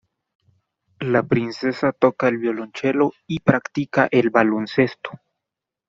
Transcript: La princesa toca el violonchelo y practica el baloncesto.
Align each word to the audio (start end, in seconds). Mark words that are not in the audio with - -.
La 1.01 1.21
princesa 1.21 1.91
toca 1.91 2.27
el 2.27 2.39
violonchelo 2.39 3.11
y 3.27 3.41
practica 3.41 4.07
el 4.09 4.31
baloncesto. 4.31 5.11